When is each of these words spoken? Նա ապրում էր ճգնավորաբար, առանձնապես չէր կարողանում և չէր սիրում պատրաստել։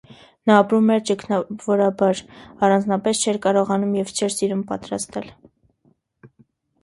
Նա 0.49 0.53
ապրում 0.59 0.87
էր 0.93 1.01
ճգնավորաբար, 1.09 2.21
առանձնապես 2.67 3.21
չէր 3.25 3.39
կարողանում 3.45 3.93
և 3.99 4.13
չէր 4.15 4.35
սիրում 4.37 4.63
պատրաստել։ 4.71 5.29